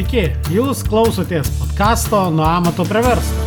[0.00, 3.42] Sveiki, jūs klausotės podkasto Nuo amato prie verslo,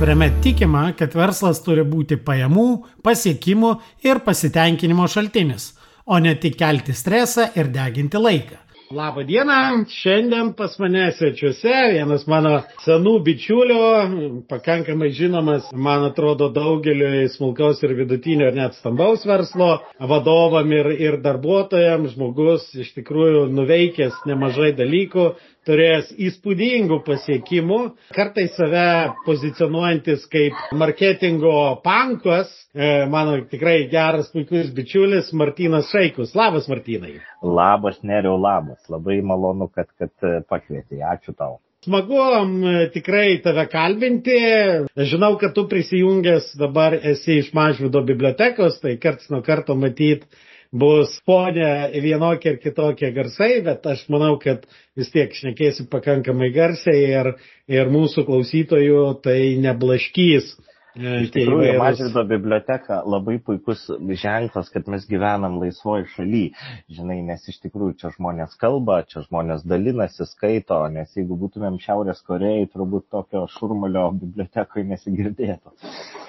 [0.00, 2.64] kuriame tikima, kad verslas turi būti pajamų,
[3.06, 3.70] pasiekimų
[4.08, 5.68] ir pasitenkinimo šaltinis,
[6.02, 8.58] o ne tik kelti stresą ir deginti laiką.
[8.92, 12.50] Labą dieną, šiandien pas mane svečiuose vienas mano
[12.84, 13.78] senų bičiulių,
[14.50, 19.70] pakankamai žinomas, man atrodo, daugeliu smulkaus ir vidutinio ir net stambaus verslo
[20.12, 25.30] vadovam ir, ir darbuotojams, žmogus iš tikrųjų nuveikęs nemažai dalykų,
[25.68, 27.78] turėjęs įspūdingų pasiekimų,
[28.16, 28.86] kartais save
[29.26, 31.54] pozicionuojantis kaip marketingo
[31.84, 36.34] pankas, e, mano tikrai geras, puikus bičiulis Martinas Šaikus.
[36.38, 37.18] Labas, Martinai.
[37.42, 38.80] Labas, neriau, labas.
[38.92, 41.02] Labai malonu, kad, kad e, pakvietei.
[41.02, 41.60] Ačiū tau.
[41.82, 42.14] Smagu
[42.94, 44.36] tikrai tave kalbinti.
[44.94, 50.22] Žinau, kad tu prisijungęs dabar esi iš Mažvido bibliotekos, tai karts nuo karto matyt
[50.72, 54.64] bus ponė vienokie ir kitokie garsai, bet aš manau, kad
[54.96, 57.32] vis tiek šnekėsi pakankamai garsiai ir,
[57.68, 60.54] ir mūsų klausytojų tai neblaškys
[60.92, 63.86] Iš tikrųjų, Mažvido biblioteka labai puikus
[64.20, 66.50] ženklas, kad mes gyvenam laisvoje šalyje.
[66.92, 72.20] Žinai, nes iš tikrųjų čia žmonės kalba, čia žmonės dalinasi, skaito, nes jeigu būtumėm Šiaurės
[72.26, 75.72] Korejai, turbūt tokio šurmulio bibliotekoje nesigirdėtų.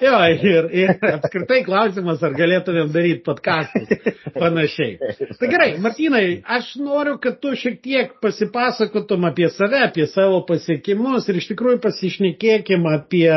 [0.00, 3.92] Jo, ir, ir apskritai klausimas, ar galėtumėm daryti podcastus
[4.32, 4.96] panašiai.
[5.40, 6.24] Tai gerai, Martinai,
[6.56, 11.82] aš noriu, kad tu šiek tiek pasipasakotum apie save, apie savo pasiekimus ir iš tikrųjų
[11.84, 13.28] pasišnekėkim apie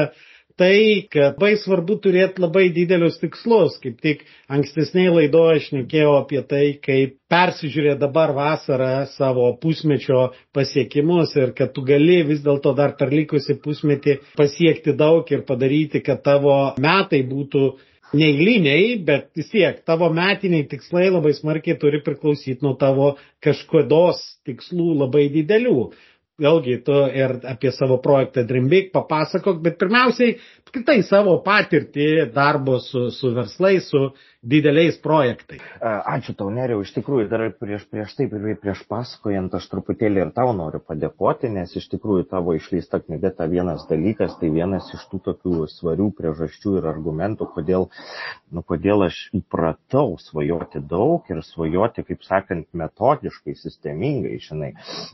[0.58, 3.78] tai, kad labai svarbu turėti labai didelius tikslus.
[3.84, 11.36] Kaip tik ankstesniai laidoje aš nekėjau apie tai, kaip persižiūrė dabar vasarą savo pusmečio pasiekimus
[11.38, 16.24] ir kad tu gali vis dėlto dar per likusi pusmetį pasiekti daug ir padaryti, kad
[16.26, 17.68] tavo metai būtų
[18.16, 24.94] neįliniai, bet vis tiek tavo metiniai tikslai labai smarkiai turi priklausyti nuo tavo kažkodos tikslų
[25.04, 25.90] labai didelių
[26.42, 33.08] vėlgi tu ir apie savo projektą Dreambig papasakok, bet pirmiausiai, apskritai savo patirtį darbo su,
[33.14, 34.04] su verslais, su
[34.48, 35.62] dideliais projektais.
[35.82, 40.32] Ačiū tau, Neriau, iš tikrųjų, dar prieš, prieš taip ir prieš pasakojant, aš truputėlį ir
[40.36, 45.04] tau noriu padėkoti, nes iš tikrųjų tavo išleista knyga ta vienas dalykas, tai vienas iš
[45.12, 47.90] tų tokių svarių priežasčių ir argumentų, kodėl,
[48.56, 54.72] nu, kodėl aš įpratau svajoti daug ir svajoti, kaip sakant, metodiškai, sistemingai, žinai.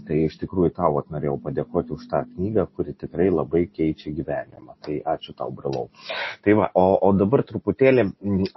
[0.08, 4.78] Tai iš tikrųjų tau norėjau padėkoti už tą knygą, kuri tikrai labai keičia gyvenimą.
[4.84, 5.90] Tai ačiū tau, Brilau.
[6.46, 8.10] Tai va, o, o dabar truputėlį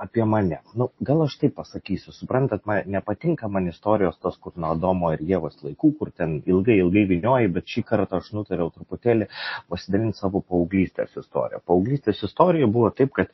[0.03, 4.73] apie mane nu, gal aš taip pasakysiu, suprantat, man nepatinka man istorijos tos, kur nuo
[4.75, 9.29] Adomo ir Jėvos laikų, kur ten ilgai, ilgai vinioji, bet šį kartą aš nutariau truputėlį
[9.73, 11.63] pasidalinti savo paauglystės istoriją.
[11.67, 13.33] Paauglystės istorija buvo taip, kad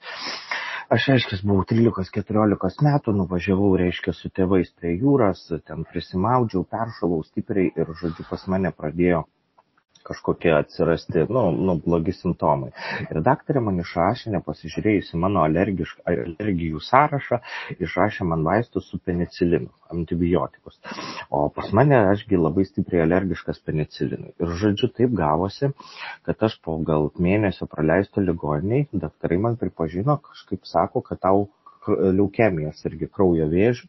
[0.92, 7.70] Aš, aiškiai, buvau 13-14 metų, nuvažiavau, reiškia, su tėvais prie jūros, ten prisimaudžiau, peršalau stipriai
[7.72, 9.22] ir, žodžiu, pas mane pradėjo
[10.06, 12.72] kažkokie atsirasti, nu, nu, blogi simptomai.
[13.08, 17.40] Ir daktarė man išrašė, nepasižiūrėjusi mano alergijų sąrašą,
[17.78, 20.80] išrašė man vaistus su penicilinu, antibiotikus.
[21.30, 24.34] O pas mane ašgi labai stipriai alergiškas penicilinui.
[24.42, 25.72] Ir žodžiu, taip gavosi,
[26.26, 31.48] kad aš po gal mėnesio praleisto ligoniai, daktarai man pripažino, kažkaip sako, kad tau
[31.88, 33.88] leukemijos irgi kraujo vėžių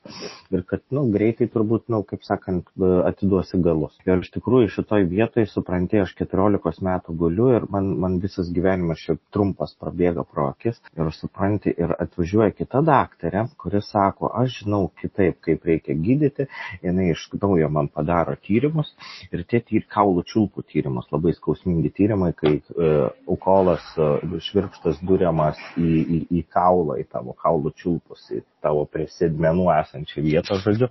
[0.53, 2.69] ir kad, nu, greitai turbūt, nu, kaip sakant,
[3.07, 3.95] atiduosi galus.
[4.07, 9.01] Ir iš tikrųjų šitoj vietoje, supranti, aš 14 metų guliu ir man, man visas gyvenimas
[9.03, 14.87] šiaip trumpas prabėga pro akis ir supranti, ir atvažiuoja kita daktarė, kuri sako, aš žinau
[15.01, 16.47] kitaip, kaip reikia gydyti,
[16.83, 18.93] jinai iš naujo man padaro tyrimus
[19.31, 22.91] ir tie tyr, kaulų čiulpų tyrimus, labai skausmingi tyrimai, kai e,
[23.29, 28.85] aukolas e, švirkštas duriamas į, į, į kaulą, į tavo kaulų čiulpų čiulpus į tavo
[28.89, 30.89] prie sėdmenų esančią vietą, žodžiu.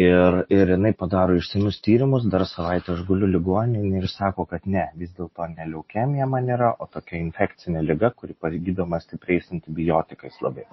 [0.00, 4.86] Ir, ir jinai padaro išsamius tyrimus, dar savaitę aš guliu ligoninį ir sako, kad ne,
[4.98, 10.66] vis dėlto ne leukemija man yra, o tokia infekcinė lyga, kuri pagydoma stipriais antibiotikais labai.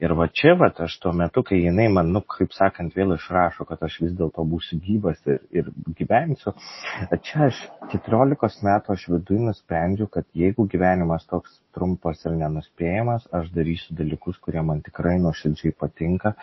[0.00, 3.66] Ir va čia, va, aš tuo metu, kai jinai man, nu, kaip sakant, vėl išrašo,
[3.68, 6.54] kad aš vis dėlto būsiu gyvas ir, ir gyvensiu,
[7.26, 13.50] čia aš 14 metų aš viduje nusprendžiu, kad jeigu gyvenimas toks trumpas ir nenuspėjamas, aš
[13.54, 16.34] darysiu dalykus, kurie man tikrai nuoširdžiai patinka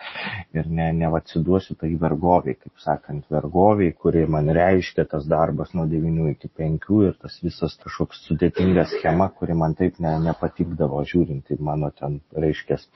[0.56, 6.28] ir ne, nevatsiduosiu tai vergoviai, kaip sakant, vergoviai, kuri man reiškia tas darbas nuo 9
[6.34, 11.60] iki 5 ir tas visas kažkoks sudėtinga schema, kuri man taip ne, nepatikdavo žiūrint į
[11.70, 12.88] mano ten reiškės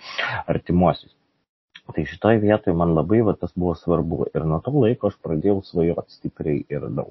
[0.46, 1.16] artimuosius.
[1.90, 5.58] Tai šitoje vietoje man labai va, tas buvo svarbu ir nuo to laiko aš pradėjau
[5.66, 7.10] svajoti stipriai ir daug.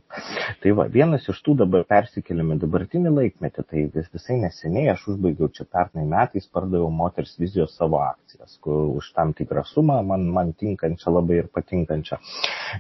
[0.64, 5.52] Tai va, vienas iš tų dabar persikeliame dabartinį laikmetį, tai vis, visai neseniai aš užbaigiau
[5.58, 10.54] čia pernai metais, pardaviau moters vizijos savo akcijas, kur už tam tikrą sumą man, man
[10.64, 12.22] tinkančią labai ir patinkančią.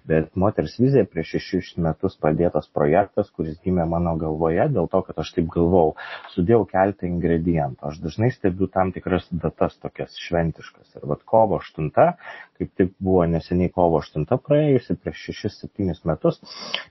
[0.07, 5.21] Bet moters vizija prieš šešis metus pradėtas projektas, kuris gimė mano galvoje dėl to, kad
[5.21, 5.97] aš taip galvau,
[6.33, 7.83] sudėjau keltą ingredientų.
[7.91, 10.95] Aš dažnai stebiu tam tikras datas tokias šventiškas.
[10.97, 16.41] Ir vad kovo 8 kaip tik buvo neseniai kovo 8 praėjusi prieš 6-7 metus.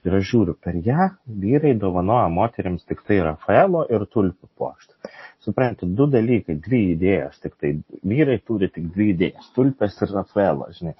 [0.03, 1.11] Ir aš žiūriu, per ją
[1.45, 7.55] vyrai dovanoja moteriams tik tai Rafaelo ir tulpių puokštę suprantate, du dalykai, dvi idėjas, tik
[7.61, 7.71] tai
[8.05, 10.93] vyrai turi tik dvi idėjas- tulpės ir Rafaelo, žinai.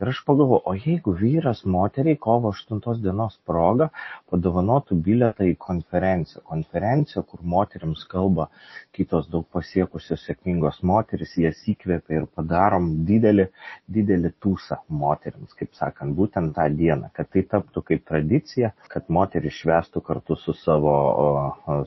[0.00, 3.90] Ir aš pagalvoju, o jeigu vyras moteriai kovo 8 dienos proga
[4.30, 8.48] padovanotų biletą į konferenciją, konferenciją, kur moteriams kalba
[8.92, 16.14] kitos daug pasiekusios sėkmingos moteris, jas įkvėpia ir padarom didelį, didelį tūsą moteriams, kaip sakant,
[16.18, 20.94] būtent tą dieną, kad tai taptų kaip tradicija, kad moteris švestų kartu su savo,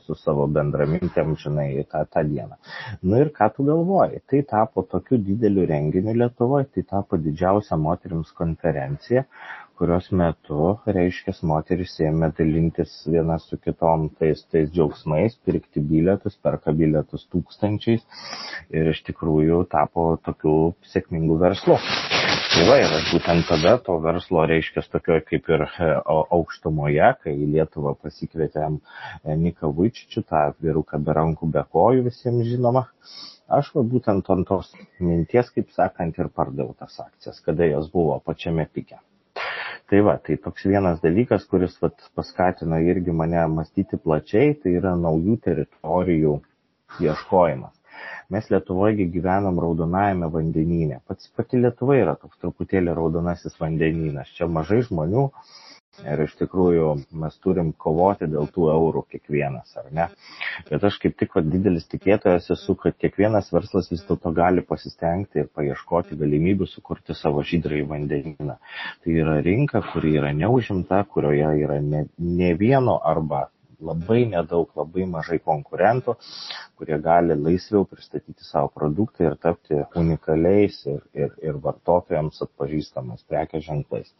[0.06, 2.58] su savo bendramintėm, žinai, tą, tą dieną.
[3.02, 4.22] Nu ir ką tu galvoji?
[4.30, 9.26] Tai tapo tokiu dideliu renginiu Lietuvoje, tai tapo didžiausia moteriams konferencija,
[9.78, 16.74] kurios metu, reiškia, moteris ėmė dalintis viena su kitom tais, tais džiaugsmais, pirkti bilietus, perka
[16.76, 18.04] bilietus tūkstančiais
[18.74, 20.56] ir iš tikrųjų tapo tokiu
[20.92, 21.78] sėkmingu verslu.
[22.56, 25.88] Tai va, ir būtent tada to verslo reiškia tokioje kaip ir e,
[26.36, 32.48] aukštumoje, kai į Lietuvą pasikvietėm e, Niką Vaičičių, tą vyruką be rankų, be kojų visiems
[32.48, 32.86] žinoma.
[33.58, 38.16] Aš va būtent ant tos minties, kaip sakant, ir pardaviau tas akcijas, kada jos buvo
[38.24, 38.98] pačiame pike.
[39.90, 44.96] Tai va, tai toks vienas dalykas, kuris vat, paskatino irgi mane mąstyti plačiai, tai yra
[44.98, 46.36] naujų teritorijų
[47.06, 47.76] ieškojimas
[48.30, 51.00] mes Lietuvoje gyvenam raudonajame vandenyne.
[51.06, 54.32] Pats pati Lietuva yra toks truputėlį raudonasis vandenynas.
[54.38, 55.28] Čia mažai žmonių
[56.04, 56.90] ir iš tikrųjų
[57.22, 60.06] mes turim kovoti dėl tų eurų kiekvienas, ar ne?
[60.68, 65.42] Bet aš kaip tik va, didelis tikėtojas esu, kad kiekvienas verslas vis dėlto gali pasistengti
[65.42, 68.58] ir paieškoti galimybių sukurti savo žydrąjį vandenyną.
[69.02, 73.46] Tai yra rinka, kuri yra neužimta, kurioje yra ne, ne vieno arba
[73.80, 76.16] labai nedaug, labai mažai konkurentų,
[76.78, 83.66] kurie gali laisviau pristatyti savo produktą ir tapti unikaliais ir, ir, ir vartotojams atpažįstamais prekės
[83.68, 84.12] ženklais.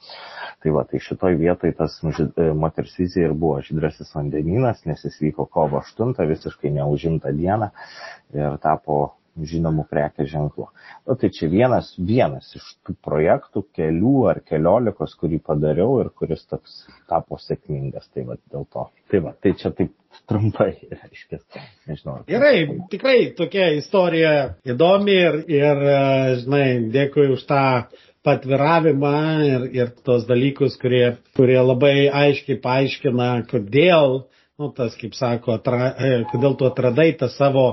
[0.62, 5.20] Tai va, tai šitoj vietoj tas e, moters vizija ir buvo žydrasis vandenynas, nes jis
[5.28, 7.70] vyko kovo 8, visiškai neužimtą dieną
[8.36, 9.00] ir tapo
[9.44, 10.68] žinomų prekės ženklų.
[10.70, 16.10] Na nu, tai čia vienas, vienas iš tų projektų, kelių ar keliolikos, kurį padariau ir
[16.16, 18.08] kuris toks tapo sėkmingas.
[18.14, 18.88] Tai va dėl to.
[19.12, 19.92] Tai va, tai čia taip
[20.30, 20.72] trumpai,
[21.02, 21.40] reiškia,
[21.88, 22.18] nežinau.
[22.30, 22.56] Gerai,
[22.92, 24.34] tikrai tokia istorija
[24.66, 25.86] įdomi ir, ir
[26.42, 27.64] žinai, dėkui už tą
[28.26, 34.24] patviravimą ir, ir tos dalykus, kurie, kurie labai aiškiai paaiškina, kodėl,
[34.58, 35.92] nu, tas, kaip sako, atra,
[36.32, 37.68] kodėl tu atradai tą savo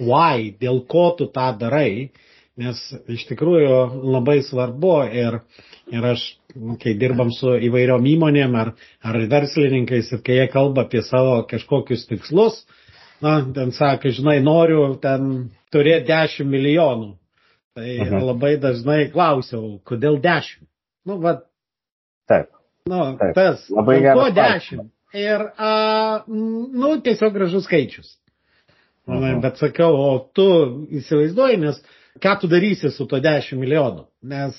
[0.00, 2.10] why, dėl ko tu tą darai,
[2.58, 2.78] nes
[3.10, 3.76] iš tikrųjų
[4.14, 5.40] labai svarbu ir,
[5.94, 6.24] ir aš,
[6.82, 8.72] kai dirbam su įvairiom įmonėm ar,
[9.06, 12.64] ar verslininkais ir kai jie kalba apie savo kažkokius tikslus,
[13.22, 17.14] na, ten sako, žinai, noriu ten turėti 10 milijonų.
[17.78, 18.20] Tai Aha.
[18.26, 20.64] labai dažnai klausiau, kodėl 10?
[21.06, 21.36] Nu, va.
[22.26, 22.50] Taip.
[22.90, 23.34] Nu, Taip.
[23.36, 23.66] tas.
[23.70, 24.30] Labai gerai.
[24.34, 24.88] 10.
[25.18, 25.70] Ir, a,
[26.26, 28.16] nu, tiesiog gražus skaičius.
[29.08, 29.40] Mhm.
[29.44, 30.48] Bet sakiau, o tu
[31.00, 31.78] įsivaizduoji, nes
[32.22, 34.04] ką tu darysi su to 10 milijonų?
[34.28, 34.58] Nes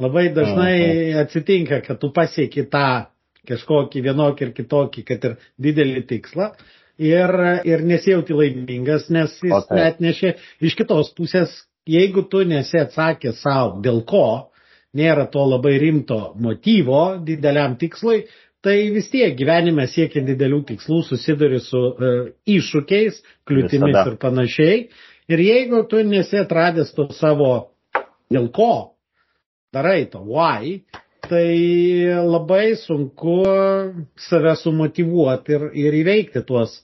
[0.00, 1.18] labai dažnai mhm.
[1.24, 3.10] atsitinka, kad tu pasieki tą
[3.48, 6.54] kažkokį vienokį ir kitokį, kad ir didelį tikslą.
[7.02, 7.30] Ir,
[7.66, 11.50] ir nesijauti laimingas, nes jis net nešė iš kitos pusės,
[11.90, 14.52] jeigu tu nesi atsakęs savo, dėl ko,
[14.94, 18.24] nėra to labai rimto motyvo dideliam tikslui,
[18.64, 22.16] tai vis tiek gyvenime siekiant didelių tikslų susiduri su uh,
[22.48, 24.10] iššūkiais, kliūtimis Visada.
[24.10, 24.80] ir panašiai.
[25.32, 27.52] Ir jeigu tu nesi atradęs to savo
[28.32, 28.72] dėl ko
[29.74, 30.80] darai to why,
[31.24, 33.38] tai labai sunku
[34.20, 36.82] save sumotivuoti ir, ir įveikti tuos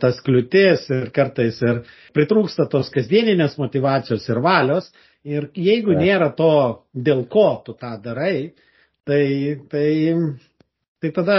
[0.00, 1.82] tas kliūtis ir kartais ir
[2.16, 4.90] pritrūksta tos kasdieninės motivacijos ir valios.
[5.24, 6.50] Ir jeigu nėra to,
[6.96, 8.54] dėl ko tu tą darai,
[9.04, 9.88] tai, tai
[11.00, 11.38] tai tada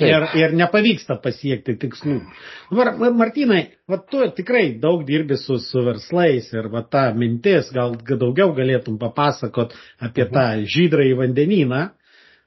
[0.00, 2.20] ir, ir nepavyksta pasiekti tikslų.
[2.70, 7.96] Dabar, Martinai, va, tu tikrai daug dirbi su, su verslais ir va, ta mintis, gal
[8.08, 10.34] daugiau galėtum papasakot apie uh -huh.
[10.34, 11.88] tą žydrąjį vandenyną.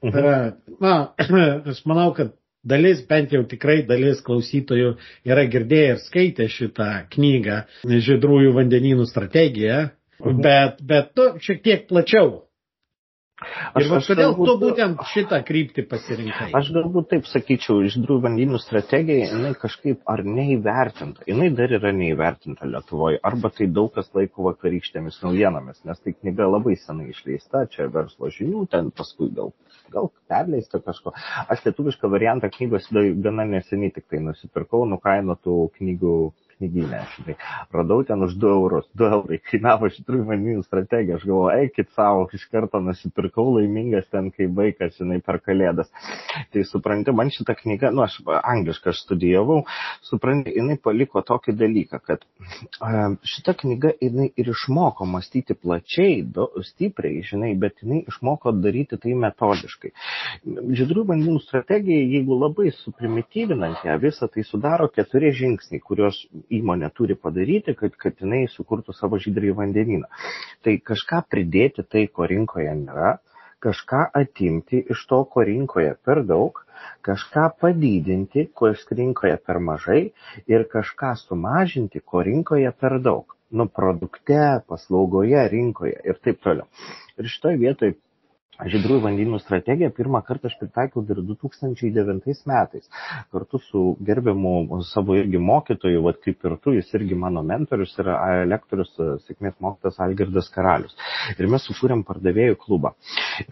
[0.02, 0.54] Uh -huh.
[0.80, 1.14] Na,
[1.72, 2.34] aš manau, kad
[2.64, 9.90] dalis, bent jau tikrai dalis klausytojų yra girdėję ir skaitę šitą knygą Žydrųjų vandenynų strategiją
[10.20, 10.42] Mhm.
[10.42, 12.49] Bet, bet tu šiek tiek plačiau
[13.40, 16.48] Ir aš, aš kodėl galbūt, tu būtent šitą kryptį pasirinkai?
[16.60, 21.24] Aš galbūt taip sakyčiau, iš drųjų vandenynų strategija, jinai kažkaip ar neįvertinta.
[21.30, 23.22] Jinai dar yra neįvertinta Lietuvoje.
[23.30, 28.32] Arba tai daug kas laiko vakarykštėmis naujienomis, nes tai knyga labai senai išleista, čia verslo
[28.36, 29.54] žinių, ten paskui gal,
[29.94, 31.16] gal perleista kažko.
[31.48, 32.92] Aš lietuvišką variantą knygos
[33.24, 36.18] gana neseniai tik tai nusipirkau, nukainotų knygų
[36.60, 37.36] knyginę, žinai.
[37.72, 41.18] Radau ten už 2 eurus, 2 eurai kainavo iš tikrųjų vandenynų strategija.
[41.18, 45.88] Aš galvoju, eikit savo, iš karto nusipirkau laimingas ten, kai vaikas, žinai, per kalėdas.
[46.52, 49.62] Tai supranti, man šitą knygą, nu, aš angliškai aš studijavau,
[50.06, 56.50] supranti, jinai paliko tokį dalyką, kad uh, šita knyga jinai ir išmoko mąstyti plačiai, do,
[56.68, 59.94] stipriai, žinai, bet jinai išmoko daryti tai metodiškai.
[60.80, 66.20] Žydrų vandenų strategija, jeigu labai suprimityvinant ją, visą tai sudaro keturi žingsniai, kuriuos
[66.58, 70.10] įmonė turi padaryti, kad, kad jinai sukurtų savo žydrį vandenyną.
[70.66, 73.18] Tai kažką pridėti tai, ko rinkoje nėra,
[73.64, 76.62] kažką atimti iš to, ko rinkoje per daug,
[77.06, 80.02] kažką padidinti, ko rinkoje per mažai
[80.48, 83.36] ir kažką sumažinti, ko rinkoje per daug.
[83.50, 86.68] Nu, produkte, paslaugoje, rinkoje ir taip toliau.
[87.18, 87.96] Ir šitoje vietoje
[88.60, 92.90] Žydrųjų vandenynų strategiją pirmą kartą aš pritaikiau dar 2009 metais.
[93.32, 98.18] Kartu su gerbiamu savo irgi mokytoju, vad kaip ir tu, jis irgi mano mentorius yra
[98.50, 98.92] lektorius,
[99.28, 100.98] sėkmės mokytas Algirdas Karalius.
[101.38, 102.92] Ir mes sukūrėm pardavėjų klubą.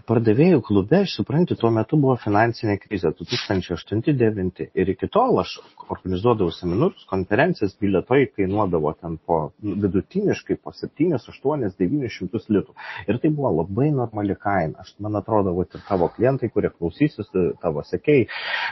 [0.09, 5.55] Pardavėjų klube, aš suprantu, tuo metu buvo finansinė krizė 2008-2009 ir iki tol aš
[5.87, 12.75] organizuodavau seminarus, konferencijas, biletoj kainuodavo ten po vidutiniškai po 7, 8, 900 litų.
[13.07, 14.83] Ir tai buvo labai normali kaina.
[14.83, 17.29] Aš man atrodo, vat, ir tavo klientai, kurie klausysis,
[17.61, 18.27] tavo sekėjai,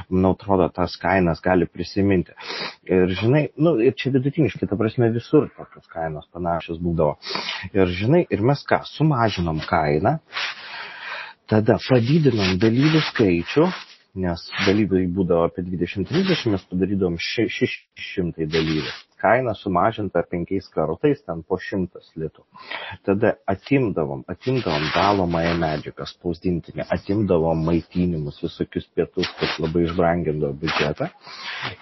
[0.10, 2.36] man atrodo, tas kainas gali prisiminti.
[2.90, 7.18] Ir žinai, nu, ir čia vidutiniškai, ta prasme, visur tokios kainos panašios būdavo.
[7.74, 10.18] Ir žinai, ir mes ką, sumažinom kainą,
[11.52, 13.68] tada padidinom dalyvių skaičių,
[14.26, 18.94] nes dalyviai būdavo apie 20-30, mes padarydavom 600 dalyvių
[19.26, 22.44] kaina sumažinta penkiais kartais, ten po šimtas litų.
[23.08, 31.10] Tada atimdavom, atimdavom dalomąją medžiagą, spausdintinę, atimdavom maitinimus, visokius pietus, kas labai išbrangindavo biudžetą.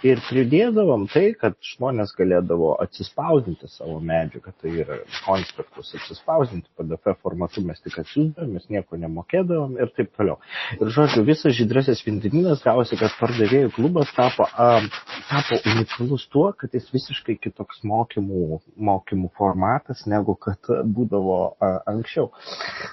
[0.08, 7.66] Ir pridėdavom tai, kad žmonės galėdavo atsispausdinti savo medžiagą, tai yra konspektus atsispausdinti PDF formatu,
[7.68, 10.40] mes tik atsiųsdavom, mes nieko nemokėdavom ir taip toliau.
[10.80, 14.80] Ir žodžiu, visas žydrasis vindinynas gavosi, kad pardavėjų klubas tapo, a,
[15.30, 21.84] tapo unikalus tuo, kad jis visiškai visiškai kitoks mokymų, mokymų formatas, negu kad būdavo a,
[21.88, 22.32] anksčiau.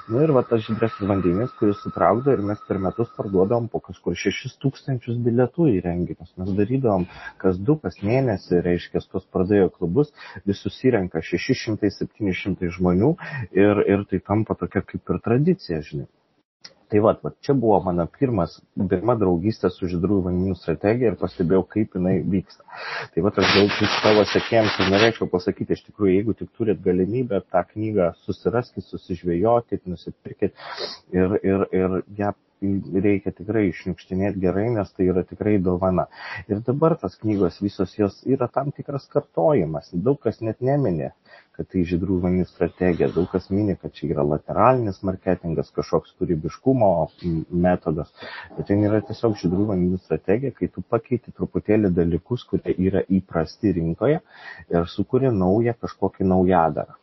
[0.09, 4.15] Na ir va tas žydresis vandeninis, kuris sutraukdavo ir mes per metus parduodavom po kažkur
[4.15, 6.33] 6 tūkstančius bilietų į renginius.
[6.37, 7.07] Mes darydavom
[7.39, 10.13] kas du, kas mėnesį, reiškia, tos pardėjo klubus,
[10.47, 13.15] vis susirenka 600-700 žmonių
[13.53, 16.09] ir, ir tai tampa tokia kaip ir tradicija, žinai.
[16.91, 18.57] Tai va, va, čia buvo mano pirmas,
[18.91, 22.67] pirma draugystė su žydrųjų vandenynų strategija ir pastebėjau, kaip jinai vyksta.
[23.15, 27.43] Tai va, aš daug savo sekėjams ir norėčiau pasakyti, iš tikrųjų, jeigu tik turit galimybę
[27.47, 30.55] tą knygą susiraskit, susižvėjokit, nusipirkit
[31.15, 36.07] ir, ir, ir ją reikia tikrai išniukštinėti gerai, nes tai yra tikrai dovana.
[36.51, 39.89] Ir dabar tas knygos visos jos yra tam tikras kartojimas.
[39.95, 41.13] Daug kas net neminė
[41.61, 43.11] kad tai žydrų žmonių strategija.
[43.13, 46.89] Daug kas mini, kad čia yra lateralinis marketingas, kažkoks kūrybiškumo
[47.67, 48.09] metodas.
[48.57, 53.75] Bet tai yra tiesiog žydrų žmonių strategija, kai tu pakeiti truputėlį dalykus, kurie yra įprasti
[53.77, 54.23] rinkoje
[54.73, 56.97] ir sukūrė naują kažkokį naujadarą.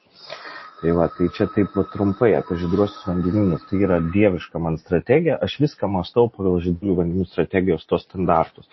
[0.77, 3.63] Tai va, tai čia taip va, trumpai apie žydruosius vandenynus.
[3.65, 5.39] Tai yra dieviška man strategija.
[5.41, 8.67] Aš viską mąstau pagal žydrųjų vandenynų strategijos tos standartus.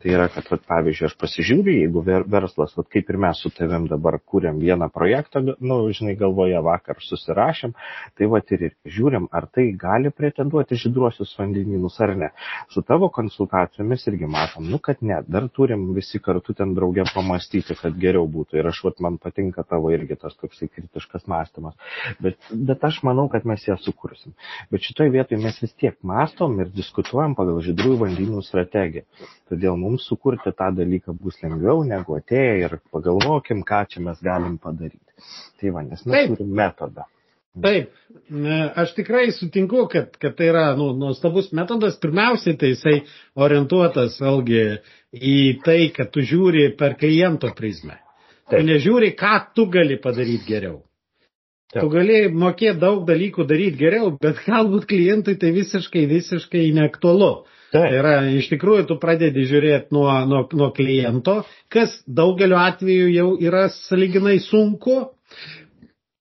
[0.00, 3.84] Tai yra, kad, va, pavyzdžiui, aš pasižiūriu, jeigu verslas, va, kaip ir mes su tavim
[3.90, 7.76] dabar kūrėm vieną projektą, nu, žinai, galvoje vakar susirašėm,
[8.16, 12.32] tai va ir žiūrim, ar tai gali pretenduoti žydruosius vandenynus ar ne.
[12.72, 17.76] Su tavo konsultacijomis irgi matom, nu, kad ne, dar turim visi kartu ten draugę pamastyti,
[17.76, 18.62] kad geriau būtų.
[18.62, 21.74] Ir aš, va, man patinka tavo irgi tas toksai kritiškas mąstymas mąstymas.
[22.20, 24.32] Bet, bet aš manau, kad mes ją sukursim.
[24.70, 29.04] Bet šitoje vietoje mes vis tiek mastom ir diskutuojam pagal žydrųjų vandenynų strategiją.
[29.50, 34.58] Todėl mums sukurti tą dalyką bus lengviau negu atėję ir pagalvokim, ką čia mes galim
[34.58, 35.00] padaryti.
[35.60, 36.36] Tai va, nes mes Taip.
[36.36, 37.06] turim metodą.
[37.60, 37.90] Taip,
[38.78, 41.96] aš tikrai sutinku, kad, kad tai yra nu, nuostabus metodas.
[41.98, 43.00] Pirmiausiai, tai jisai
[43.34, 44.62] orientuotas vėlgi
[45.18, 47.98] į tai, kad tu žiūri per kliento prizmę.
[48.46, 48.60] Taip.
[48.60, 50.78] Tu nežiūri, ką tu gali padaryti geriau.
[51.70, 57.30] Tu gali mokėti daug dalykų daryti geriau, bet galbūt klientui tai visiškai, visiškai neaktualu.
[57.70, 57.84] Taip.
[57.84, 61.36] Tai yra, iš tikrųjų, tu pradedi žiūrėti nuo, nuo, nuo kliento,
[61.70, 64.96] kas daugeliu atveju jau yra saliginai sunku.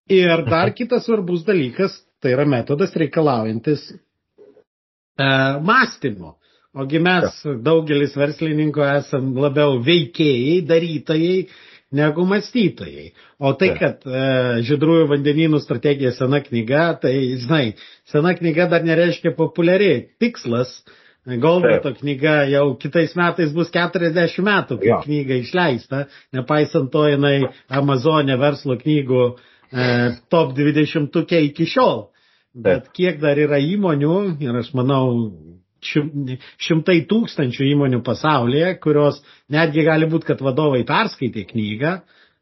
[0.09, 3.97] Ir dar kitas svarbus dalykas, tai yra metodas reikalaujantis e,
[5.65, 6.35] mąstymo.
[6.77, 11.37] Ogi mes daugelis verslininkų esam labiau veikėjai, darytojai,
[11.91, 13.11] negu mąstytojai.
[13.39, 14.23] O tai, kad e,
[14.67, 17.63] žydrųjų vandenynų strategija sena knyga, tai, žinai,
[18.09, 20.03] sena knyga dar nereiškia populiariai.
[20.21, 20.79] Tikslas,
[21.29, 24.99] Goldberto knyga jau kitais metais bus 40 metų, kai ja.
[25.03, 29.89] knyga išleista, nepaisant to jinai Amazonė verslo knygų e,
[30.31, 32.07] top 20 iki šiol.
[32.59, 35.29] Bet kiek dar yra įmonių, ir aš manau,
[35.81, 39.21] šimtai tūkstančių įmonių pasaulyje, kurios
[39.51, 41.95] netgi gali būti, kad vadovai perskaitė knygą,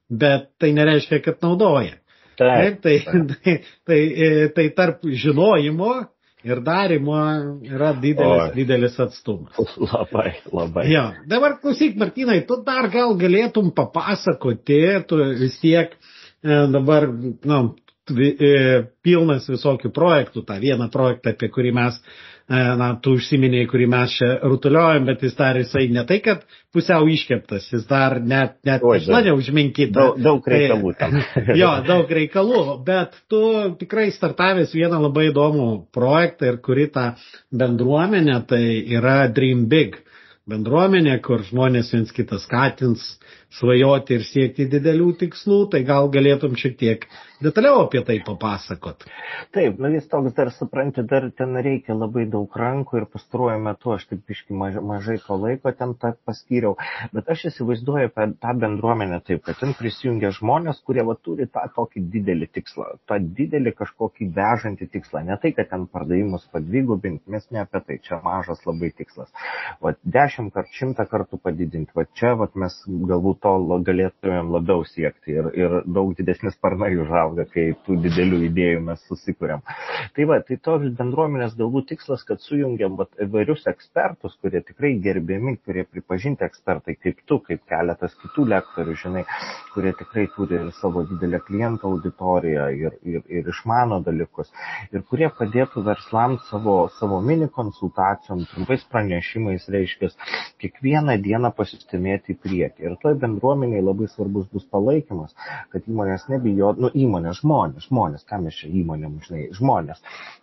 [0.09, 1.97] bet tai nereiškia, kad naudoja.
[2.37, 4.01] Taip, tai, tai, tai,
[4.55, 5.95] tai tarp žinojimo
[6.47, 7.17] ir darimo
[7.65, 9.57] yra didelis, o, didelis atstumas.
[9.91, 10.85] Labai, labai.
[10.91, 14.79] Jo, dabar klausyk, Martinai, tu dar gal galėtum papasakoti,
[15.09, 17.75] tu vis tiek e, dabar, na, nu,
[19.03, 24.13] pilnas visokių projektų, tą vieną projektą, apie kurį mes E, na, tu užsiminėjai, kurį mes
[24.15, 28.83] čia rutuliojam, bet jis dar jisai ne tai, kad pusiau iškeptas, jis dar net, net
[29.11, 29.91] mane užminkyta.
[29.97, 31.17] Daug, daug reikalų tam.
[31.61, 33.41] jo, daug reikalų, bet tu
[33.81, 37.09] tikrai startavęs vieną labai įdomų projektą ir kuri tą
[37.51, 38.63] bendruomenę, tai
[38.95, 39.99] yra Dream Big
[40.47, 43.03] bendruomenė, kur žmonės viens kitą skatins
[43.53, 47.07] svajoti ir siekti didelių tikslų, tai gal galėtum šiek tiek
[47.43, 49.05] detaliau apie tai papasakot.
[49.53, 53.93] Taip, nu vis toks dar supranti, dar ten reikia labai daug rankų ir pastaruoju metu
[53.93, 56.75] aš taip iški mažai, mažai to laiko ten tą paskyriau,
[57.13, 61.63] bet aš įsivaizduoju apie tą bendruomenę taip, kad ten prisijungia žmonės, kurie va turi tą
[61.75, 67.45] tokį didelį tikslą, tą didelį kažkokį vežantį tikslą, ne tai, kad ten pardavimus padvigubinti, mes
[67.53, 69.29] ne apie tai, čia mažas labai tikslas.
[69.83, 73.53] Va dešimt kart, šimtą kartų padidinti, va čia va mes galbūt to
[73.87, 79.63] galėtumėm labiau siekti ir, ir daug didesnis sparnai užauga, kai tų didelių idėjų mes susikūrėm.
[80.15, 85.57] Tai va, tai tos bendruomenės galbūt tikslas, kad sujungiam vat, įvairius ekspertus, kurie tikrai gerbiami,
[85.65, 89.25] kurie pripažinti ekspertai, kaip tu, kaip keletas kitų lektorių, žinai,
[89.73, 94.51] kurie tikrai turi ir savo didelę klientų auditoriją ir, ir, ir išmano dalykus,
[94.91, 100.11] ir kurie padėtų verslams savo, savo mini konsultacijom, trumpais pranešimais, reiškia,
[100.61, 102.85] kiekvieną dieną pasistumėti į priekį.
[102.87, 105.35] Ir toj bendruomeniai labai svarbus bus palaikymas,
[105.73, 110.01] kad įmonės nebijo, nu įmonės žmonės, žmonės, ką mes čia įmonėm, žinai, žmonės,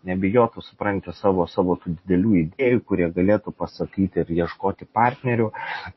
[0.08, 5.50] nebijotų supranti savo, savo tų didelių idėjų, kurie galėtų pasakyti ir ieškoti partnerių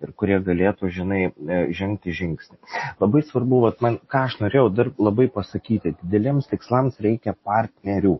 [0.03, 2.59] ir kurie galėtų, žinai, e, žengti žingsnį.
[3.03, 8.17] Labai svarbu, vat, man, ką aš norėjau dar labai pasakyti, dideliems tikslams reikia partnerių.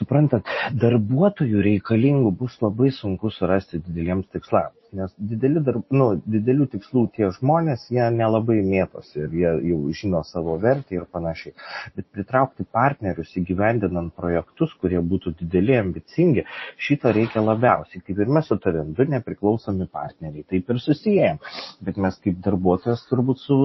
[0.00, 0.48] Suprantat,
[0.80, 7.28] darbuotojų reikalingų bus labai sunku surasti dideliems tikslams nes dideli darb, nu, didelių tikslų tie
[7.36, 11.54] žmonės, jie nelabai mėtosi ir jie jau žino savo vertę ir panašiai.
[11.96, 16.44] Bet pritraukti partnerius įgyvendinant projektus, kurie būtų dideli, ambicingi,
[16.80, 18.02] šito reikia labiausiai.
[18.06, 21.40] Kaip ir mes su tavim, du nepriklausomi partneriai, taip ir susijęm.
[21.86, 23.58] Bet mes kaip darbuotojas turbūt su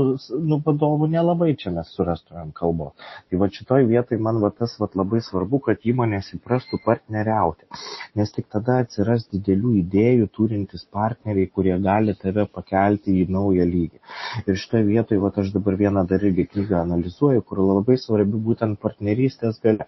[0.46, 2.94] nu, vadovu nelabai čia mes surastumėm kalbos.
[3.30, 7.68] Tai va šitoj vietoj man va tas va labai svarbu, kad įmonės įprastų partneriauti.
[8.16, 13.66] Nes tik tada atsiras didelių idėjų turintis partneriai partneriai, kurie gali tave pakelti į naują
[13.70, 14.00] lygį.
[14.46, 18.80] Ir šitoje vietoje, va, aš dabar vieną dar irgi knygą analizuoju, kur labai svarbi būtent
[18.82, 19.88] partnerystės galia.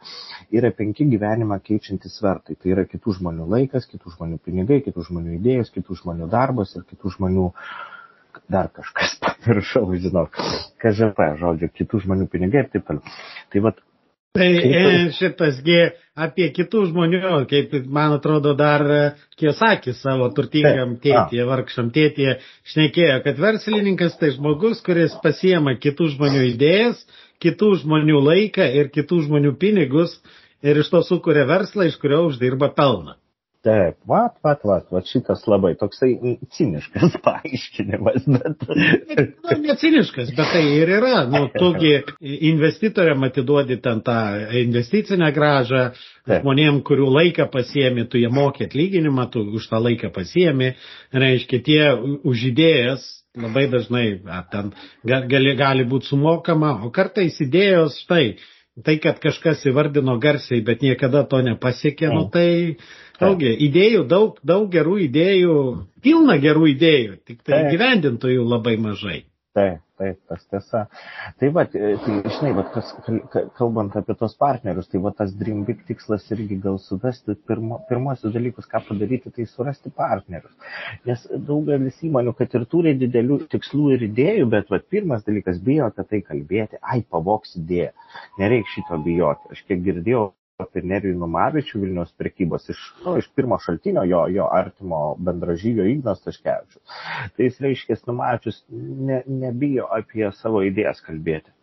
[0.52, 2.56] Yra penki gyvenimą keičiantys svertai.
[2.56, 6.88] Tai yra kitų žmonių laikas, kitų žmonių pinigai, kitų žmonių idėjos, kitų žmonių darbas ir
[6.88, 7.52] kitų žmonių
[8.48, 10.38] dar kažkas pamiršau, žinok,
[10.82, 13.18] KŽP, žodžiu, kitų žmonių pinigai ir taip toliau.
[13.52, 13.84] Tai vat
[14.38, 14.82] Tai e,
[15.18, 15.78] šitasgi
[16.18, 18.84] apie kitų žmonių, kaip man atrodo dar
[19.38, 22.38] Kiosakis savo turtingam tėtėje, vargšam tėtėje,
[22.72, 27.02] šnekėjo, kad verslininkas tai žmogus, kuris pasiema kitų žmonių idėjas,
[27.44, 30.18] kitų žmonių laiką ir kitų žmonių pinigus
[30.66, 33.18] ir iš to sukuria verslą, iš kurio uždirba pelną.
[33.68, 36.14] Taip, vat, vat, vat, vat šitas labai toksai
[36.56, 38.64] ciniškas paaiškinimas, bet.
[38.70, 41.26] nu, ne ciniškas, bet tai ir yra.
[41.28, 41.98] Nu, tugi
[42.52, 44.18] investitoriam atiduodi ten tą
[44.62, 45.84] investicinę gražą,
[46.24, 46.46] Taip.
[46.46, 50.72] žmonėm, kurių laiką pasiemi, tu jie mokė atlyginimą, tu už tą laiką pasiemi,
[51.12, 51.82] reiškia, tie
[52.24, 54.06] už idėjas labai dažnai
[54.52, 54.72] ten
[55.06, 58.38] gali, gali būti sumokama, o kartais idėjos štai.
[58.86, 62.50] Tai, kad kažkas įvardino garsiai, bet niekada to nepasiekė, nu tai
[63.18, 65.56] Daugia, idėjų, daug, daug gerų idėjų,
[66.06, 69.24] pilna gerų idėjų, tik tai gyvendintojų labai mažai.
[69.58, 70.84] Taip, taip, tas tiesa.
[71.42, 72.92] Tai va, tai, žinai, va, kas,
[73.58, 78.36] kalbant apie tos partnerius, tai va tas Dream Big tikslas irgi gal suvesti pirmo, pirmosius
[78.36, 80.54] dalykus, ką padaryti, tai surasti partnerius.
[81.10, 85.90] Nes daugelis įmonių, kad ir turi didelių tikslų ir idėjų, bet va, pirmas dalykas bijo
[85.90, 87.96] apie tai kalbėti, ai, pavoks idėją.
[88.38, 89.56] Nereikia šito bijoti.
[89.58, 90.28] Aš kiek girdėjau
[90.64, 96.24] apie Nerijų Numavičių Vilniaus prekybos iš, nu, iš pirmo šaltinio jo, jo artimo bendražygio Ignas
[96.24, 96.96] Taškevičius.
[97.36, 98.58] Tai jis reiškia, Numavičius
[99.10, 101.54] ne, nebijo apie savo idėjas kalbėti.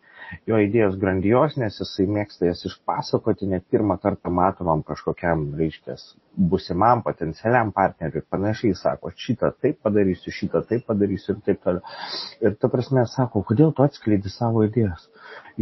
[0.47, 5.97] Jo idėjos grandiosnės, jisai mėgsta jas išpasakoti, net pirmą kartą matomam kažkokiam, reiškia,
[6.37, 11.97] busimam potencialiam partneriui ir panašiai sako, šitą taip padarysiu, šitą taip padarysiu ir taip toliau.
[12.43, 15.09] Ir ta prasme sako, kodėl tu atskleidi savo idėjas?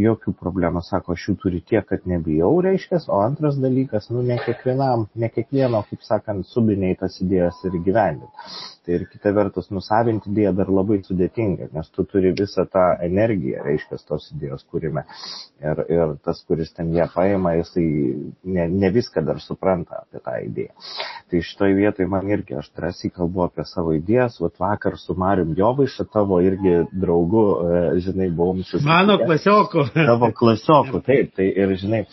[0.00, 4.36] jokių problemų, sako, aš jų turiu tiek, kad nebijau, reiškia, o antras dalykas, nu, ne
[4.42, 8.48] kiekvienam, ne kiekvieno, kaip sakant, subiniai tas idėjas ir gyvendinti.
[8.84, 13.62] Tai ir kita vertus, nusavinti idėją dar labai sudėtinga, nes tu turi visą tą energiją,
[13.64, 15.06] reiškia, tos idėjos kūrime.
[15.62, 17.86] Ir, ir tas, kuris ten ją paima, jisai
[18.44, 20.63] ne, ne viską dar supranta apie tą idėją.
[21.30, 25.54] Tai šitoje vietoje man irgi, aš drąsiai kalbu apie savo idėjas, vat vakar su Marium
[25.58, 28.88] Jovaiša, tavo irgi draugu, e, žinai, buvom susitikę.
[28.90, 29.88] Mano klasiokų.
[29.96, 32.04] Tavo klasiokų, taip, tai ir žinai,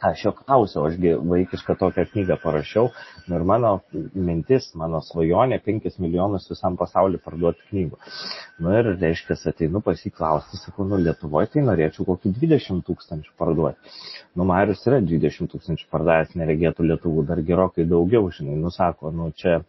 [0.00, 2.90] aš jo klausiau, ašgi vaikišką tokią knygą parašiau
[3.34, 3.72] ir mano
[4.14, 7.98] mintis, mano svajonė 5 milijonus visam pasauliu parduoti knygų.
[8.62, 13.96] Nu ir reiškia, ateinu pasiklausti, sakau, nu Lietuvoje tai norėčiau kokį 20 tūkstančių parduoti.
[14.38, 19.32] Nu Marius yra 20 tūkstančių pardavęs, neregėtų Lietuvų dar gerokai daugiau, žinai, nu sako, nu
[19.36, 19.60] čia,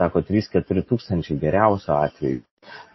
[0.00, 2.44] sako, 3-4 tūkstančiai geriausio atveju.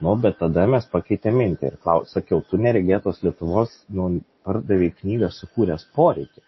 [0.06, 4.10] Nu, bet tada mes pakeitėm mintį ir klaus, sakiau, tu neregėtos Lietuvos, nu,
[4.47, 6.47] pardavė knygą sukūręs poreikį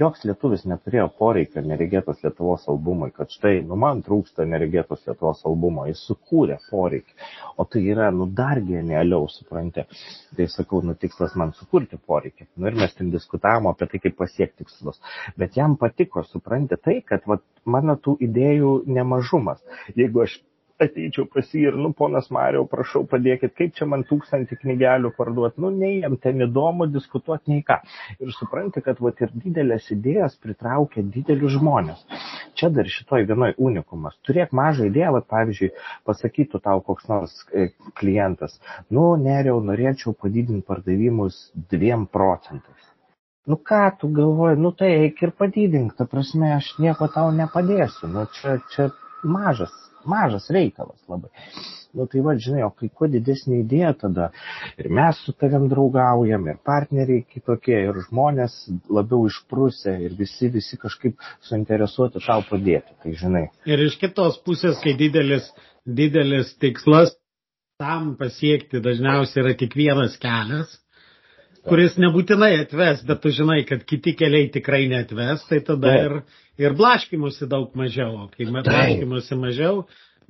[0.00, 5.84] joks lietuvis neturėjo poreikio neregėtos Lietuvos albumui, kad štai, nu man trūksta neregėtos Lietuvos albumo,
[5.88, 7.16] jis sukūrė poreikį,
[7.60, 9.84] o tai yra, nu dar genialiau, supranti.
[10.36, 12.48] Tai sakau, nu tikslas man sukurti poreikį.
[12.56, 15.00] Nu ir mes ten diskutavom apie tai, kaip pasiekti tikslus.
[15.36, 19.60] Bet jam patiko, supranti, tai, kad vat, mano tų idėjų nemažumas.
[19.98, 20.40] Jeigu aš
[20.84, 25.62] ateičiau pas jį ir, nu, ponas Mariau, prašau, padėkit, kaip čia man tūkstantį knygelių parduoti,
[25.64, 27.78] nu, nei jam ten įdomu diskutuoti, nei ką.
[28.22, 32.04] Ir supranti, kad vat ir didelės idėjas pritraukia didelius žmonės.
[32.58, 34.18] Čia dar šitoj vienoj unikumas.
[34.26, 35.72] Turėk mažą idėją, vat, pavyzdžiui,
[36.08, 38.58] pasakytų tau koks nors e, klientas,
[38.90, 42.88] nu, neriau, norėčiau padidinti pardavimus dviem procentais.
[43.46, 48.10] Nu ką tu galvoji, nu tai eik ir padidink, ta prasme, aš nieko tau nepadėsiu,
[48.12, 48.92] nu čia, čia
[49.26, 49.72] mažas
[50.08, 51.30] mažas reikalas labai.
[51.92, 54.30] Nu tai va, žinai, o kai kuo didesnė idėja tada
[54.80, 58.54] ir mes su tavim draugaujam, ir partneriai kitokie, ir žmonės
[58.88, 63.44] labiau išprusę, ir visi, visi kažkaip suinteresuoti tau padėti, tai žinai.
[63.68, 65.50] Ir iš kitos pusės, kai didelis,
[65.84, 67.12] didelis tikslas,
[67.82, 70.78] tam pasiekti dažniausiai yra tik vienas kelias,
[71.68, 76.16] kuris nebūtinai atves, bet tu žinai, kad kiti keliai tikrai netves, tai tada ir,
[76.60, 79.84] ir blaškimusi daug mažiau, o kai blaškimusi mažiau,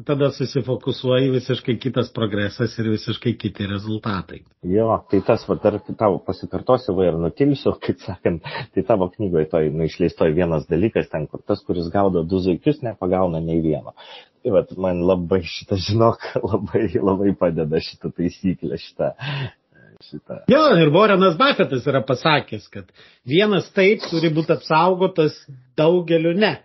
[0.07, 4.41] tada susifokusuoji visiškai kitas progresas ir visiškai kiti rezultatai.
[4.67, 9.49] Jo, tai tas, va, dar tavo pasikartosiu, va ir nutilsiu, kaip sakant, tai tavo knygoje
[9.53, 13.95] toj, nu, išleistoj vienas dalykas, ten, kur tas, kuris gaudo du zuikius, nepagauna nei vieno.
[14.43, 19.13] Tai va, man labai šitą, žinok, labai, labai padeda šitą taisyklę, šitą
[20.11, 20.43] šitą.
[20.53, 22.91] Jo, ir Warrenas Buffettas yra pasakęs, kad
[23.29, 25.39] vienas taip turi būti apsaugotas,
[25.79, 26.59] daugeliu ne.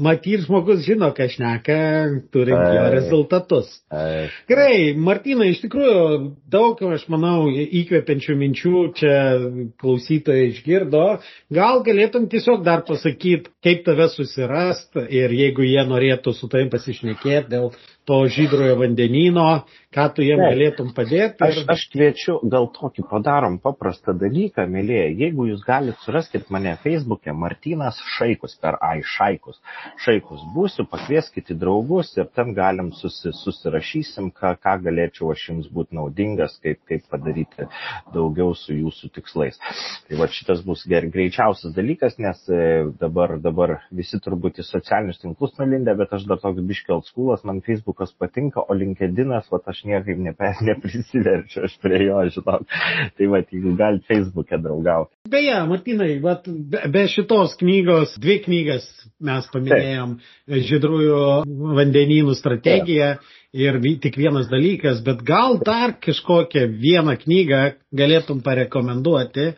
[0.00, 1.74] Matyt, žmogus žino, ką šneka,
[2.32, 3.68] turint jo rezultatus.
[3.92, 4.30] Ai.
[4.48, 5.98] Gerai, Martina, iš tikrųjų
[6.50, 9.18] daug, aš manau, įkvepiančių minčių čia
[9.82, 11.04] klausytojai išgirdo.
[11.52, 17.52] Gal galėtum tiesiog dar pasakyti, kaip tave susirast ir jeigu jie norėtų su tavim pasišnekėti
[17.52, 17.70] dėl
[18.08, 19.66] to žydrojo vandenino,
[19.96, 20.50] ką tu jiem ne.
[20.52, 21.40] galėtum padėti.
[21.40, 21.46] Ir...
[21.46, 25.06] Aš, aš kviečiu, gal tokį padarom paprastą dalyką, mėlyje.
[25.22, 29.58] Jeigu jūs galite suraskite mane Facebook'e, Martinas Šaikus per Ai Šaikus.
[30.04, 35.96] Šaikus būsiu, pakvieskite draugus ir ten galim susi, susirašysim, ką, ką galėčiau aš jums būti
[35.98, 37.66] naudingas, kaip, kaip padaryti
[38.14, 39.58] daugiau su jūsų tikslais.
[40.06, 42.62] Tai va šitas bus ger, greičiausias dalykas, nes e,
[43.00, 47.64] dabar, dabar visi turbūt į socialinius tinklus nulindę, bet aš dar toks biškelt skulas, man
[47.64, 52.66] Facebook Facebookas patinka, o LinkedInas, va, aš niekaip nepe, neprisiverčiu, aš prie jo, žinok.
[53.16, 55.14] Tai va, jeigu gal Facebook'e draugauti.
[55.30, 58.86] Beje, Martinai, va, be, be šitos knygos, dvi knygas
[59.24, 60.62] mes paminėjom, Taip.
[60.70, 61.24] žydrųjų
[61.80, 63.16] vandenynų strategiją.
[63.16, 67.62] Taip ir tik vienas dalykas, bet gal dar kažkokią vieną knygą
[67.96, 69.54] galėtum parekomenduoti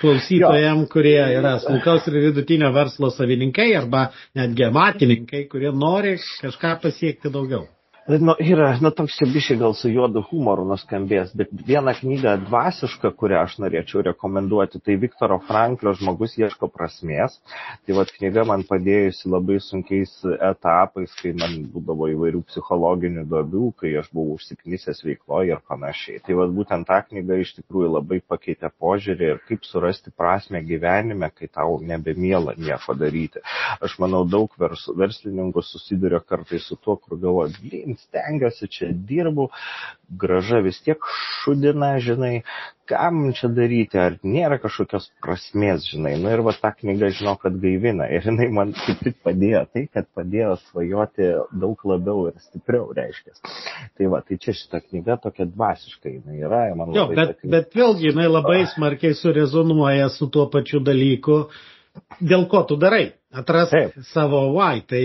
[0.00, 7.32] klausytojams, kurie yra smulkaus ir vidutinio verslo savininkai arba netgi amatininkai, kurie nori kažką pasiekti
[7.32, 7.68] daugiau.
[8.06, 13.38] Nu, yra, nu, toks bišiai gal su juodu humoru nuskambės, bet vieną knygą dvasišką, kurią
[13.46, 17.38] aš norėčiau rekomenduoti, tai Viktoro Franklio žmogus ieško prasmės.
[17.86, 23.94] Tai vad knyga man padėjusi labai sunkiais etapais, kai man būdavo įvairių psichologinių duobių, kai
[24.02, 26.20] aš buvau užsiknisęs veikloje ir panašiai.
[26.28, 31.32] Tai vad būtent ta knyga iš tikrųjų labai pakeitė požiūrį ir kaip surasti prasme gyvenime,
[31.32, 33.40] kai tau nebemėla nieko daryti.
[33.80, 39.48] Aš manau, daug vers, verslininkų susiduria kartais su tuo, kur galvoja, stengiuosi, čia dirbu,
[40.20, 41.00] graža vis tiek
[41.42, 42.42] šudina, žinai,
[42.88, 46.14] kam čia daryti, ar nėra kažkokios prasmės, žinai.
[46.20, 48.06] Nu ir va ta knyga, žinau, kad gaivina.
[48.12, 51.30] Ir jinai man kaip tik padėjo tai, kad padėjo svajoti
[51.64, 53.36] daug labiau ir stipriau, reiškia.
[53.96, 56.64] Tai va, tai čia šita knyga tokia dvasiškai jinai yra.
[56.78, 57.52] Man jo, bet, patinka.
[57.56, 61.46] bet vėlgi jinai labai smarkiai surezonuoja su tuo pačiu dalyku,
[62.20, 63.14] dėl ko tu darai.
[63.34, 63.96] Atras Taip.
[64.12, 64.84] savo why.
[64.86, 65.04] Tai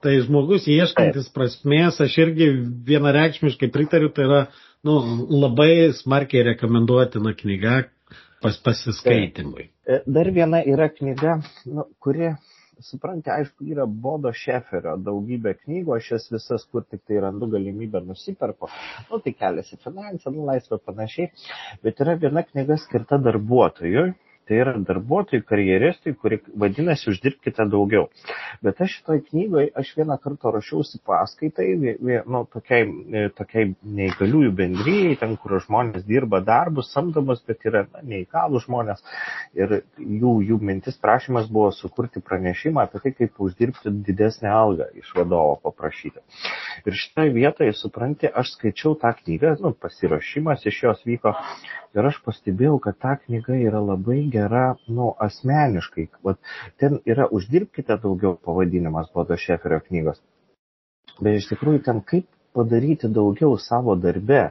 [0.00, 2.46] Tai žmogus ieškantis prasmės, aš irgi
[2.88, 4.38] vienareikšmiškai pritariu, tai yra
[4.86, 4.94] nu,
[5.28, 7.82] labai smarkiai rekomenduotina knyga
[8.40, 9.68] pas, pasiskaitimui.
[9.84, 11.36] E, dar viena yra knyga,
[11.68, 12.32] nu, kuri,
[12.80, 18.00] suprantate, aišku, yra Bodo Šeferio daugybė knygų, aš jas visas, kur tik tai randu galimybę
[18.06, 18.70] nusipirku,
[19.10, 21.28] nu, tai keliasi finansą, nu, laisvę panašiai,
[21.84, 24.08] bet yra viena knyga skirta darbuotojui
[24.50, 28.08] Tai yra darbuotojai, karjeristai, kurie vadinasi uždirbkite daugiau.
[28.66, 31.68] Bet aš šitoj knygoje, aš vieną kartą rašiausi paskaitai,
[32.26, 33.68] nu, tokiai, e, tokiai
[34.00, 39.06] neįgaliųjų bendryjai, ten, kur žmonės dirba darbus, samdomas, bet yra na, neįgalų žmonės.
[39.54, 45.14] Ir jų, jų mintis prašymas buvo sukurti pranešimą apie tai, kaip uždirbti didesnę algą iš
[45.14, 46.26] vadovo paprašyti.
[46.90, 51.38] Ir šitoje vietoje, supranti, aš skaičiau tą knygą, nu, pasirašymas iš jos vyko
[51.96, 56.08] ir aš pastebėjau, kad ta knyga yra labai gera, nu, asmeniškai.
[56.26, 56.40] Vat,
[56.80, 60.20] ten yra uždirbkite daugiau pavadinimas Bodo Šeferio knygos.
[61.20, 64.50] Bet iš tikrųjų ten kaip padaryti daugiau savo darbe,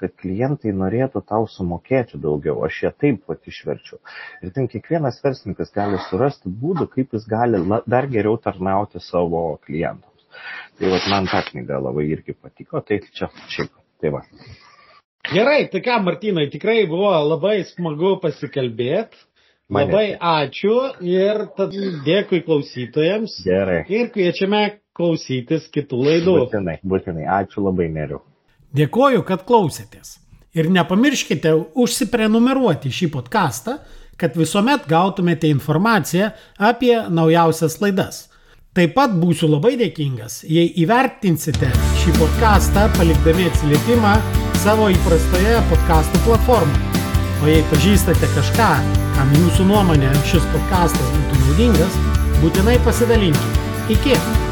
[0.00, 2.62] kad klientai norėtų tau sumokėti daugiau.
[2.66, 3.98] Aš ją taip pat išverčiu.
[4.44, 10.26] Ir ten kiekvienas verslininkas gali surasti būdų, kaip jis gali dar geriau tarnauti savo klientams.
[10.78, 13.74] Tai vat, man ta knyga labai irgi patiko, tai čia šiaip.
[14.00, 14.22] Tai va.
[15.28, 19.18] Gerai, tai ką, Martinai, tikrai buvo labai smagu pasikalbėti.
[19.70, 21.74] Labai ačiū ir tad
[22.06, 23.36] dėkui klausytojams.
[23.46, 23.84] Gerai.
[23.86, 24.64] Ir kviečiame
[24.96, 26.34] klausytis kitų laidų.
[26.44, 27.28] Būtinai, būtinai.
[27.40, 28.18] Ačiū labai, neriu.
[28.76, 30.18] Dėkoju, kad klausėtės.
[30.54, 33.78] Ir nepamirškite užsiprenumeruoti šį podcastą,
[34.20, 38.26] kad visuomet gautumėte informaciją apie naujausias laidas.
[38.74, 44.14] Taip pat būsiu labai dėkingas, jei įvertinsite šį podcastą palikdami atsiliepimą
[44.62, 46.89] savo įprastoje podcastų platformoje.
[47.40, 48.68] O jei pažįstate kažką,
[49.16, 51.98] kam jūsų nuomonė šis podcastas būtų naudingas,
[52.42, 53.66] būtinai pasidalinkite.
[53.96, 54.49] Iki!